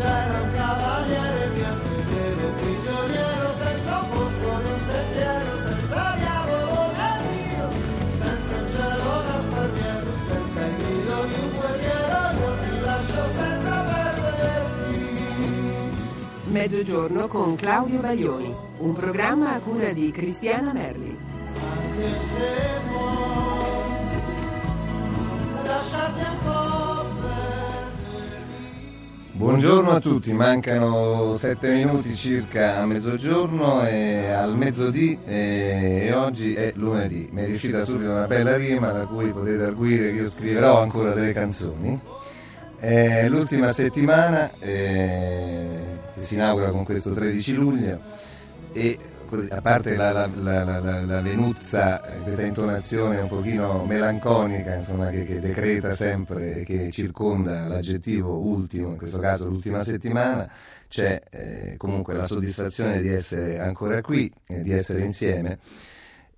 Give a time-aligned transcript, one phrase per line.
[0.00, 7.68] c'era un cavaliere bianco nero, prigioniero senza un posto, non sentiero, senza diavolo né Dio,
[8.18, 13.74] senza un cielo da sparviero, senza il grido di un guerriero, io ti lascio senza
[13.90, 14.96] perderti.
[16.44, 21.14] Mezzogiorno con Claudio Baglioni, un programma a cura di Cristiana Merli.
[21.60, 22.89] Anche se
[29.40, 36.52] Buongiorno a tutti, mancano sette minuti circa a mezzogiorno e al mezzodì e, e oggi
[36.52, 37.26] è lunedì.
[37.32, 41.14] Mi è riuscita subito una bella rima da cui potete arguire che io scriverò ancora
[41.14, 41.98] delle canzoni.
[42.76, 45.68] È l'ultima settimana eh,
[46.16, 47.98] che si inaugura con questo 13 luglio
[48.72, 48.98] e
[49.30, 50.28] così, a parte la, la,
[50.64, 56.64] la, la- venuzza, eh, questa intonazione un pochino melanconica insomma, che, che decreta sempre e
[56.64, 60.50] che circonda l'aggettivo ultimo, in questo caso l'ultima settimana,
[60.88, 65.58] c'è eh, comunque la soddisfazione di essere ancora qui, eh, di essere insieme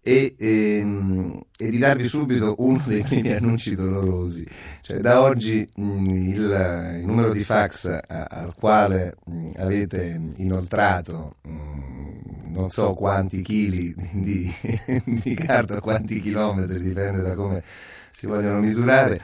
[0.03, 4.45] e, ehm, e di darvi subito uno dei primi annunci dolorosi.
[4.81, 11.37] Cioè, da oggi mh, il, il numero di fax a- al quale mh, avete inoltrato
[11.43, 14.53] mh, non so quanti chili di,
[15.07, 17.63] di carta, quanti chilometri, dipende da come
[18.11, 19.21] si vogliono misurare.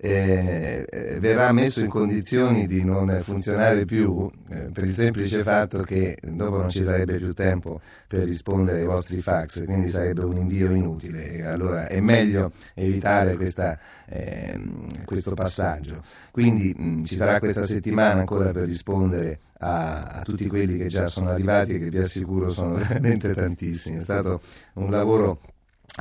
[0.00, 5.82] Eh, eh, verrà messo in condizioni di non funzionare più eh, per il semplice fatto
[5.82, 10.36] che dopo non ci sarebbe più tempo per rispondere ai vostri fax, quindi sarebbe un
[10.36, 11.44] invio inutile.
[11.44, 16.00] Allora è meglio evitare questa, ehm, questo passaggio.
[16.30, 21.08] Quindi mh, ci sarà questa settimana ancora per rispondere a, a tutti quelli che già
[21.08, 23.96] sono arrivati e che vi assicuro sono veramente tantissimi.
[23.96, 24.42] È stato
[24.74, 25.40] un lavoro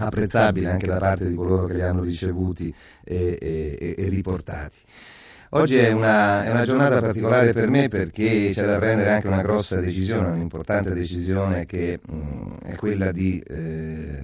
[0.06, 4.78] apprezzabile anche da parte di coloro che li hanno ricevuti e, e- e riportati.
[5.52, 9.42] Oggi è una, è una giornata particolare per me perché c'è da prendere anche una
[9.42, 14.24] grossa decisione, un'importante decisione che mh, è quella di eh,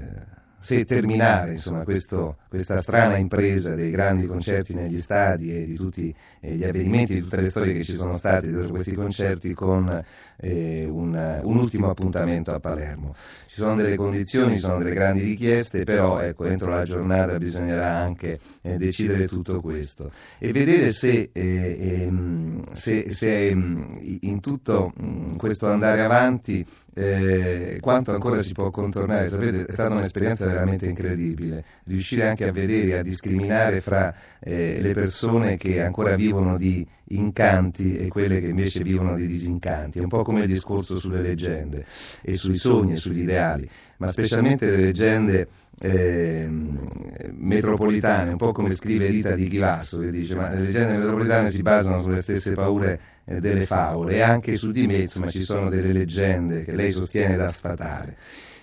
[0.59, 6.14] se terminare insomma, questo- questa strana impresa dei grandi concerti negli stadi e di tutti
[6.42, 10.03] eh, gli avvenimenti, di tutte le storie che ci sono state dietro questi concerti con
[10.44, 13.16] eh, un, un ultimo appuntamento a Palermo.
[13.48, 18.40] Ci sono delle condizioni, sono delle grandi richieste, però ecco, entro la giornata bisognerà anche
[18.62, 25.36] eh, decidere tutto questo e vedere se, eh, ehm, se- se, ehm, in tutto mm,
[25.36, 26.66] questo andare avanti
[26.96, 29.28] eh, quanto ancora si può contornare.
[29.28, 34.94] Sapete, è stata un'esperienza veramente incredibile, riuscire anche a vedere, a discriminare fra eh, le
[34.94, 40.00] persone che ancora vivono di incanti e quelle che invece vivono di disincanti.
[40.00, 41.86] È un po' come il discorso sulle leggende
[42.22, 45.47] e sui sogni e sugli ideali, ma specialmente le leggende
[45.80, 51.50] ehm, metropolitane, un po' come scrive Rita di Chivasso, che dice ma le leggende metropolitane
[51.50, 55.41] si basano sulle stesse paure eh, delle favole e anche su di me insomma ci
[55.41, 58.18] sono delle leggende che lei sostiene da sfatare.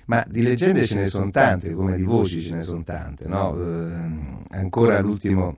[0.06, 3.54] Ma di leggende ce ne sono tante, come di voci ce ne sono tante, no?
[3.54, 5.56] Ehm, ancora l'ultimo,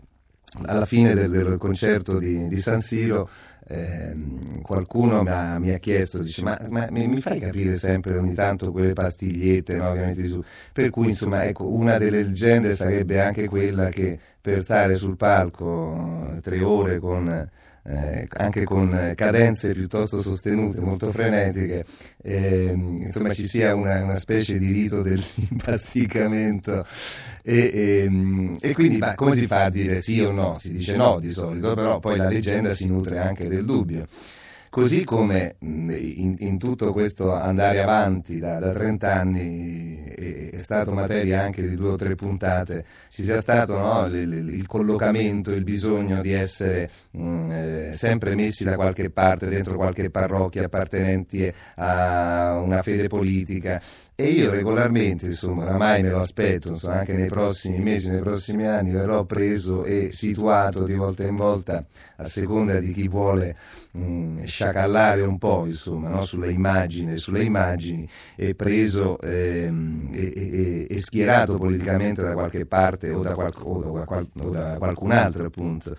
[0.65, 3.29] alla fine del, del concerto di, di San Siro,
[3.67, 8.19] ehm, qualcuno mi ha, mi ha chiesto, dice, ma, ma mi, mi fai capire sempre
[8.19, 10.43] ogni tanto quelle pastigliette no, su?
[10.73, 16.35] Per cui, insomma, ecco, una delle leggende sarebbe anche quella che per stare sul palco
[16.37, 17.51] eh, tre ore con...
[17.85, 21.85] eh, anche con eh, cadenze piuttosto sostenute, molto frenetiche,
[22.23, 26.87] ehm, insomma ci sia una, una specie di rito dell'impasticamento
[27.43, 30.55] e, ehm, e quindi ma come si fa a dire sì o no?
[30.55, 34.07] Si dice no di solito, però poi la leggenda si nutre anche del dubbio.
[34.73, 40.93] Così come in, in tutto questo andare avanti da, da 30 anni è, è stato
[40.95, 45.53] materia anche di due o tre puntate, ci sia stato no, il, il- il collocamento,
[45.53, 51.53] il bisogno di essere mh, eh, sempre messi da qualche parte, dentro qualche parrocchia appartenenti
[51.77, 53.79] a una fede politica.
[54.15, 58.67] E io regolarmente, insomma, oramai me lo aspetto, insomma, anche nei prossimi mesi, nei prossimi
[58.67, 61.85] anni, verrò preso e situato di volta in volta
[62.17, 63.57] a seconda di chi vuole
[63.93, 66.23] mh, sciacallare un po', insomma, no?
[66.23, 73.11] sulle immagini, sulle immagini, e preso ehm, e, e- e schierato politicamente da qualche parte
[73.13, 75.97] o da, qual- o da qual- o da qualcun altro, appunto.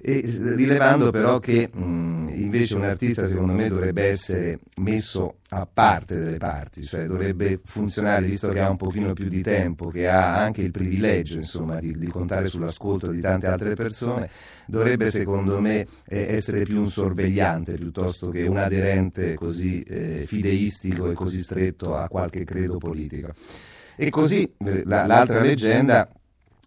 [0.00, 0.22] E
[0.54, 6.36] rilevando però che mh, invece un artista secondo me dovrebbe essere messo a parte delle
[6.36, 10.60] parti, cioè dovrebbe funzionare, visto che ha un pochino più di tempo, che ha anche
[10.62, 14.28] il privilegio insomma, di, di contare sull'ascolto di tante altre persone,
[14.66, 21.10] dovrebbe secondo me eh, essere più un sorvegliante piuttosto che un aderente così eh, fideistico
[21.10, 23.32] e così stretto a qualche credo politico.
[23.96, 26.08] E così eh, la- l'altra leggenda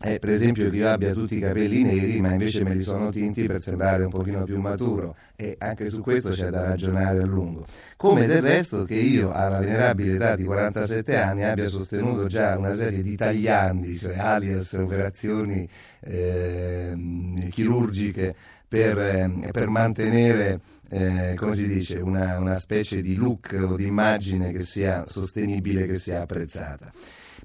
[0.02, 3.10] è per esempio che io abbia tutti i capelli neri ma invece me li sono
[3.10, 7.26] tinti per sembrare un pochino più maturo e anche su questo c'è da ragionare a
[7.26, 7.66] lungo
[7.98, 12.74] come del resto che io alla venerabile età di 47 anni abbia sostenuto già una
[12.76, 15.68] serie di tagliandi cioè alias operazioni
[16.00, 18.34] eh, chirurgiche
[18.70, 23.86] per, eh, per mantenere eh, come si dice, una, una specie di look o di
[23.86, 26.92] immagine che sia sostenibile, che sia apprezzata.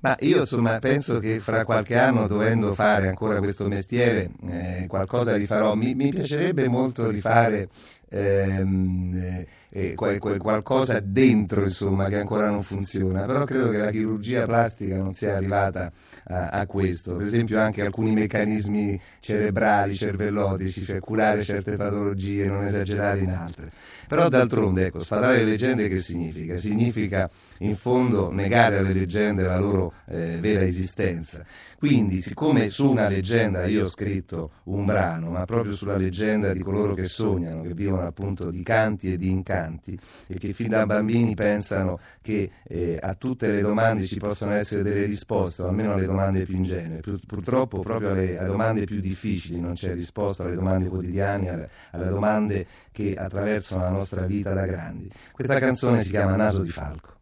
[0.04, 5.34] Ma io insomma penso che fra qualche anno dovendo fare ancora questo mestiere eh, qualcosa
[5.34, 5.74] rifarò.
[5.74, 7.70] Mi, mi piacerebbe molto rifare
[8.10, 9.44] ehm,
[9.76, 15.12] eh, qualcosa dentro insomma che ancora non funziona, però credo che la chirurgia plastica non
[15.12, 15.90] sia arrivata
[16.26, 22.62] a, a questo, per esempio anche alcuni meccanismi cerebrali, cervellotici, cioè curare certe patologie, non
[22.62, 23.72] esagerare in altre.
[24.06, 26.56] Però d'altronde, ecco, sfatare le leggende che significa?
[26.56, 27.28] Significa
[27.58, 31.44] in fondo negare alle leggende la loro eh, vera esistenza.
[31.78, 36.60] Quindi, siccome su una leggenda io ho scritto un brano, ma proprio sulla leggenda di
[36.60, 40.70] coloro che sognano, che vivono appunto di canti e di incanti, ignoranti e che fin
[40.70, 45.68] da bambini pensano che eh, a tutte le domande ci possono essere delle risposte, o
[45.68, 47.00] almeno alle domande più ingenue.
[47.26, 52.08] purtroppo proprio alle, alle domande più difficili non c'è risposta, alle domande quotidiane, alle, alle
[52.08, 55.10] domande che attraversano la nostra vita da grandi.
[55.32, 57.12] Questa canzone si chiama Naso di Falco.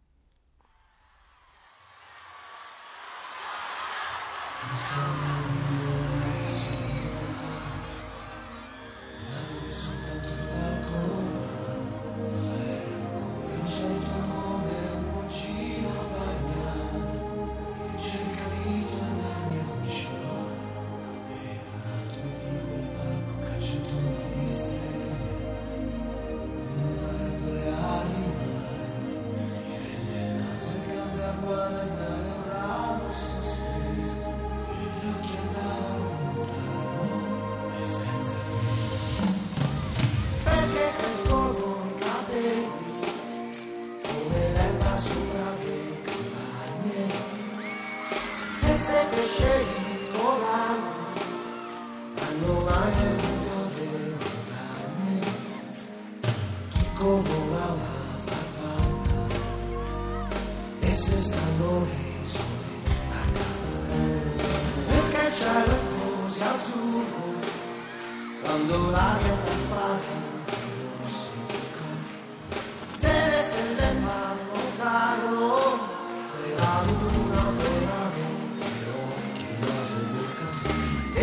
[4.73, 5.62] Someone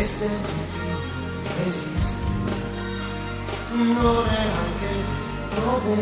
[0.00, 0.30] E se
[1.66, 2.24] esiste
[3.70, 4.92] non è anche
[5.54, 5.92] come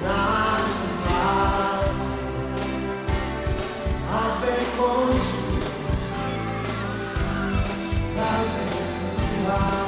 [0.00, 1.22] una sua
[4.08, 5.36] a percorso
[8.16, 9.87] dal becco di là.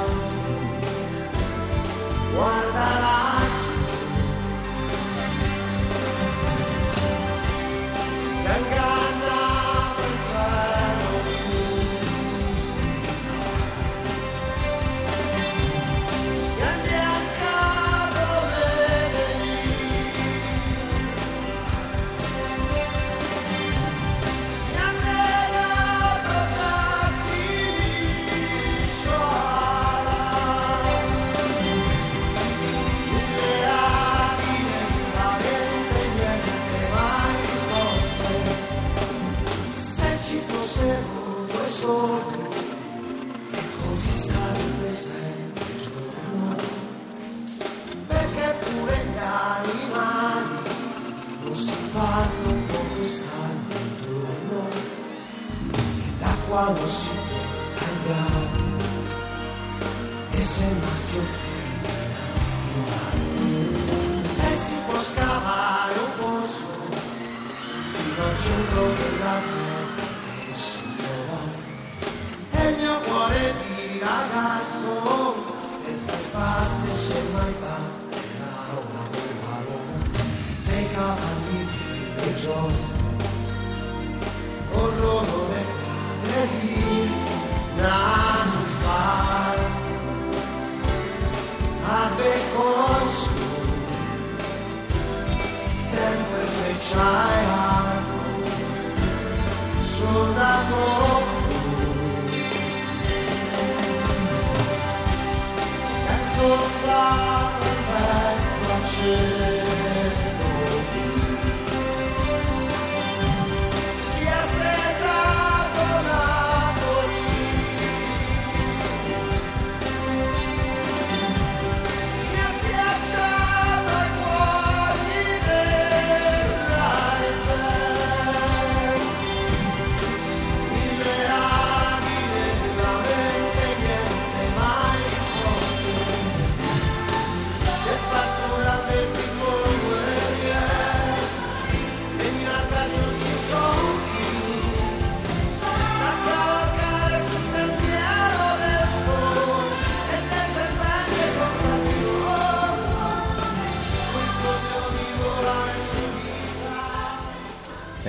[106.41, 109.70] sofra un vento acceso.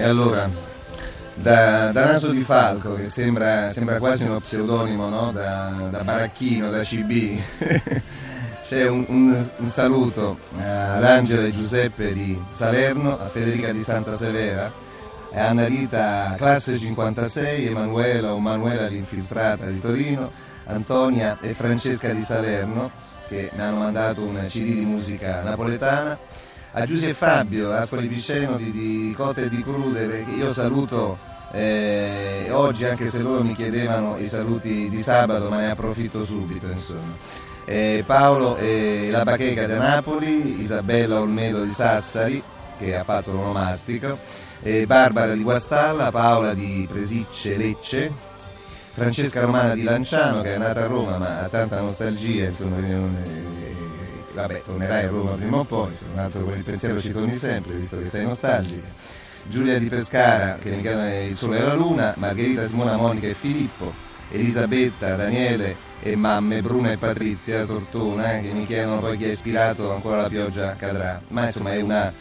[0.01, 0.49] E allora,
[1.35, 5.31] da, da Naso di Falco, che sembra, sembra quasi uno pseudonimo, no?
[5.31, 7.39] da, da Baracchino, da CB,
[8.65, 14.15] c'è un, un, un saluto ad Angela e Giuseppe di Salerno, a Federica di Santa
[14.15, 14.71] Severa,
[15.33, 20.31] a Anna Rita, classe 56, Emanuela o Manuela l'infiltrata di Torino,
[20.65, 22.89] Antonia e Francesca di Salerno,
[23.27, 26.17] che mi hanno mandato un CD di musica napoletana,
[26.73, 31.17] a Giuseppe Fabio, Ascoli Piceno di, di Cotte e di Crude, perché io saluto
[31.51, 36.67] eh, oggi anche se loro mi chiedevano i saluti di sabato, ma ne approfitto subito
[36.67, 37.39] insomma.
[37.65, 42.41] Eh, Paolo e la Bacheca da Napoli, Isabella Olmedo di Sassari,
[42.77, 44.17] che ha fatto l'onomastico,
[44.61, 48.11] eh, Barbara di Guastalla, Paola di Presicce Lecce,
[48.93, 53.90] Francesca Romana di Lanciano che è nata a Roma ma ha tanta nostalgia, insomma, eh,
[54.33, 57.35] vabbè, tornerai a Roma prima o poi, se un altro con il pensiero ci torni
[57.35, 58.87] sempre, visto che sei nostalgica.
[59.43, 63.33] Giulia di Pescara, che mi chiama Il Sole e la Luna, Margherita, Simona, Monica e
[63.33, 63.91] Filippo,
[64.29, 69.29] Elisabetta, Daniele e mamme Bruna e Patrizia Tortona, eh, che mi chiedono poi chi ha
[69.29, 71.21] ispirato ancora la pioggia cadrà.
[71.29, 72.13] Ma insomma è una,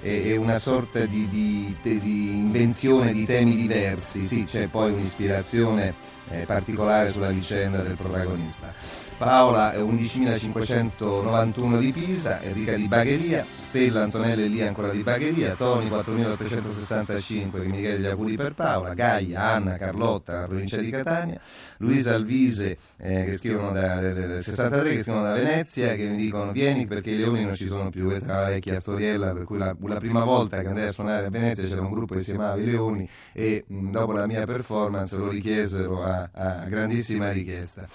[0.00, 6.44] è una sorta di, di, di, invenzione di temi diversi, sì, c'è poi un'ispirazione eh,
[6.44, 9.06] particolare sulla vicenda del protagonista.
[9.16, 15.88] Paola 11.591 di Pisa, Enrica di Bagheria, Stella Antonella e Lia ancora di Bagheria, Toni
[15.88, 21.40] 4.865 che mi chiede gli auguri per Paola, Gaia, Anna, Carlotta, la provincia di Catania,
[21.78, 26.52] Luisa Alvise eh, che scrivono da, del 63 che scrivono da Venezia che mi dicono
[26.52, 29.56] vieni perché i leoni non ci sono più, questa è una vecchia storiella per cui
[29.56, 32.32] la, la prima volta che andai a suonare a Venezia c'era un gruppo che si
[32.32, 37.86] chiamava I Leoni e mh, dopo la mia performance lo richiesero a, a grandissima richiesta.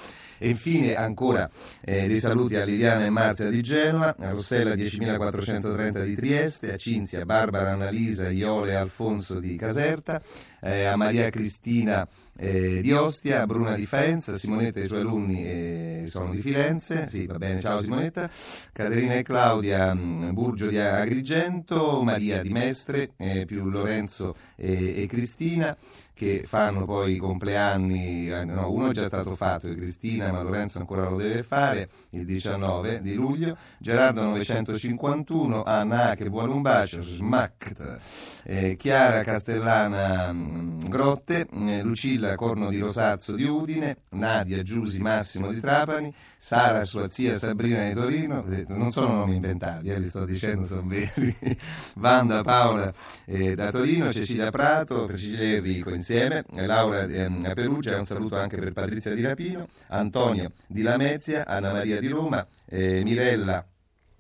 [0.44, 1.48] E infine ancora
[1.86, 6.78] eh, dei saluti a Liliana e Marzia di Genova, a Rossella 10.430 di Trieste, a
[6.78, 10.20] Cinzia, Barbara, Annalisa, Iole e Alfonso di Caserta,
[10.62, 15.02] eh, a Maria Cristina eh, di Ostia, a Bruna di Faenza, Simonetta e i suoi
[15.02, 18.28] alunni eh, sono di Firenze, sì va bene, ciao Simonetta,
[18.74, 25.78] Caterina e Claudia mh, Burgio di Agrigento, Maria di Mestre, eh, più Lorenzo e Cristina,
[26.22, 30.78] che fanno poi i compleanni, eh, no, uno è già stato fatto Cristina, ma Lorenzo
[30.78, 37.02] ancora lo deve fare, il 19 di luglio, Gerardo 951, Anna che vuole un bacio,
[37.02, 37.98] Smacht,
[38.44, 45.52] eh, Chiara Castellana mh, Grotte, eh, Lucilla Corno di Rosazzo di Udine, Nadia Giusi Massimo
[45.52, 50.24] di Trapani, Sara sua zia Sabrina di Torino, non sono nomi inventati, eh, li sto
[50.26, 51.36] dicendo, sono veri,
[51.98, 52.94] Wanda Paola
[53.26, 58.58] eh, da Torino, Cecilia Prato, Cecilia Enrico insieme insieme, Laura ehm, Perugia, un saluto anche
[58.58, 63.66] per Patrizia Di Rapino, Antonio di Lamezia, Anna Maria di Roma, eh, Mirella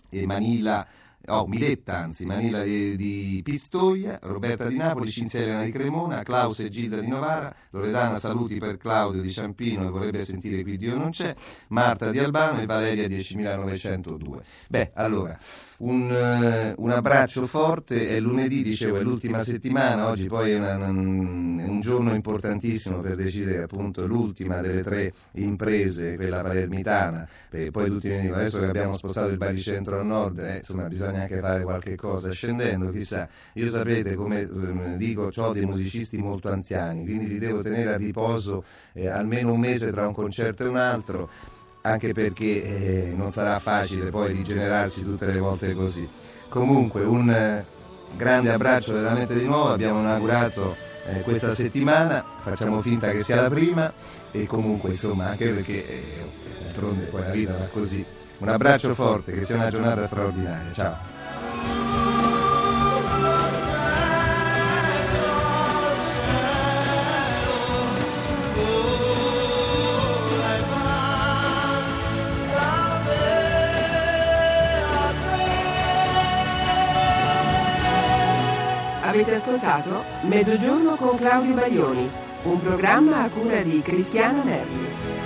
[0.10, 0.88] e Manila
[1.28, 6.60] oh, Miletta, anzi, Manila di, di, Pistoia, Roberta di Napoli, Cinzia Elena di Cremona, Klaus
[6.60, 10.98] e Gilda di Novara, Loredana saluti per Claudio di Ciampino che vorrebbe sentire qui Dio
[10.98, 11.34] non c'è,
[11.70, 14.40] Marta di Albano e Valeria 10.902.
[14.68, 15.38] Beh, allora,
[15.82, 16.10] un,
[16.76, 21.80] uh, un, abbraccio forte, è lunedì, dicevo, è l'ultima settimana, oggi poi è, una, un,
[21.82, 27.28] giorno importantissimo per decidere appunto l'ultima delle tre imprese, quella palermitana,
[27.72, 31.22] poi tutti mi dicono adesso che abbiamo spostato il baricentro a nord, eh, insomma bisogna
[31.22, 33.28] anche fare qualche cosa scendendo, chissà.
[33.54, 37.98] Io sapete, come eh, dico, ho dei musicisti molto anziani, quindi li devo tenere a
[37.98, 41.30] riposo eh, almeno un mese tra un concerto e un altro,
[41.82, 46.08] anche perché eh, non sarà facile poi rigenerarsi tutte le volte così.
[46.50, 47.66] Comunque, un eh,
[48.16, 53.50] grande abbraccio veramente di nuovo, abbiamo inaugurato eh, questa settimana, facciamo finta che sia la
[53.50, 53.92] prima
[54.32, 56.04] e comunque insomma anche perché eh,
[56.64, 58.06] d'altronde poi la vita va così.
[58.38, 60.72] Un abbraccio forte, che sia una giornata straordinaria.
[60.72, 61.21] Ciao.
[79.12, 82.10] Avete ascoltato Mezzogiorno con Claudio Baglioni,
[82.44, 85.21] un programma a cura di Cristiana Merli.